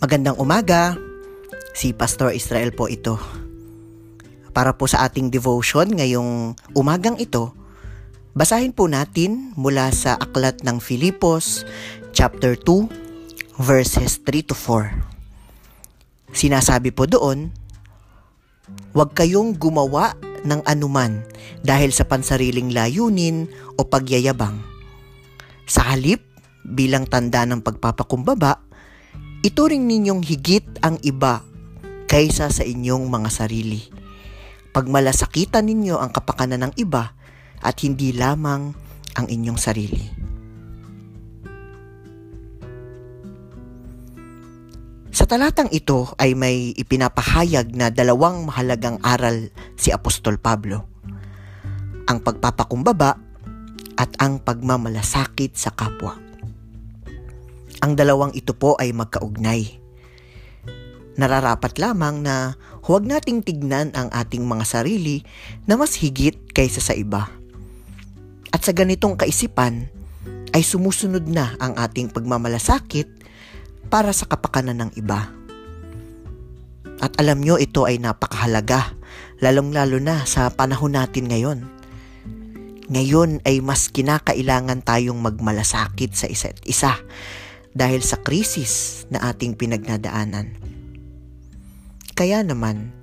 [0.00, 0.98] Magandang umaga.
[1.74, 3.18] Si Pastor Israel po ito.
[4.54, 7.50] Para po sa ating devotion ngayong umagang ito,
[8.32, 11.66] basahin po natin mula sa aklat ng Filipos
[12.14, 16.34] chapter 2 verses 3 to 4.
[16.34, 17.50] Sinasabi po doon,
[18.96, 20.16] Huwag kayong gumawa
[20.46, 21.20] ng anuman
[21.60, 24.56] dahil sa pansariling layunin o pagyayabang.
[25.68, 26.24] Sa halip,
[26.64, 28.63] bilang tanda ng pagpapakumbaba,
[29.44, 31.44] ituring ninyong higit ang iba
[32.08, 33.84] kaysa sa inyong mga sarili.
[34.72, 37.12] Pagmalasakitan ninyo ang kapakanan ng iba
[37.60, 38.72] at hindi lamang
[39.14, 40.04] ang inyong sarili.
[45.14, 50.88] Sa talatang ito ay may ipinapahayag na dalawang mahalagang aral si Apostol Pablo.
[52.10, 53.14] Ang pagpapakumbaba
[53.94, 56.23] at ang pagmamalasakit sa kapwa.
[57.84, 59.76] Ang dalawang ito po ay magkaugnay.
[61.20, 62.56] Nararapat lamang na
[62.88, 65.20] huwag nating tignan ang ating mga sarili
[65.68, 67.28] na mas higit kaysa sa iba.
[68.56, 69.92] At sa ganitong kaisipan
[70.56, 73.04] ay sumusunod na ang ating pagmamalasakit
[73.92, 75.28] para sa kapakanan ng iba.
[77.04, 78.96] At alam nyo, ito ay napakahalaga,
[79.44, 81.60] lalong-lalo na sa panahon natin ngayon.
[82.88, 86.96] Ngayon ay mas kinakailangan tayong magmalasakit sa isa't isa
[87.74, 90.54] dahil sa krisis na ating pinagnadaanan.
[92.14, 92.94] Kaya naman,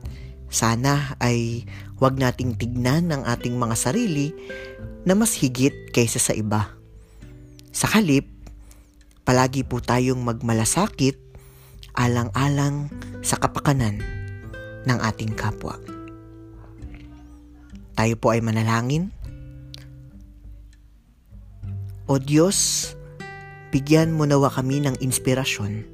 [0.47, 1.67] sana ay
[1.99, 4.31] huwag nating tignan ang ating mga sarili
[5.03, 6.71] na mas higit kaysa sa iba.
[7.75, 8.27] Sa halip,
[9.27, 11.19] palagi po tayong magmalasakit
[11.95, 12.87] alang-alang
[13.19, 13.99] sa kapakanan
[14.87, 15.75] ng ating kapwa.
[17.99, 19.11] Tayo po ay manalangin.
[22.07, 22.91] O Diyos,
[23.71, 25.87] bigyan mo nawa kami ng inspirasyon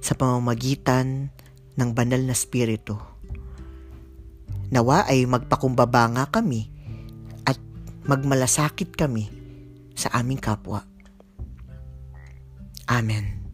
[0.00, 1.28] sa pamamagitan
[1.76, 2.96] ng banal na spirito.
[4.72, 6.72] Nawa ay magpakumbaba nga kami
[7.46, 7.60] at
[8.08, 9.30] magmalasakit kami
[9.94, 10.82] sa aming kapwa.
[12.90, 13.45] Amen.